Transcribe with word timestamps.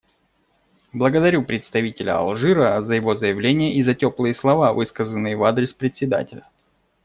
Благодарю 0.93 1.45
представителя 1.45 2.17
Алжира 2.17 2.81
за 2.81 2.95
его 2.95 3.15
заявление 3.15 3.75
и 3.75 3.83
за 3.83 3.93
теплые 3.93 4.33
слова, 4.33 4.73
высказанные 4.73 5.37
в 5.37 5.43
адрес 5.43 5.73
Председателя. 5.75 6.43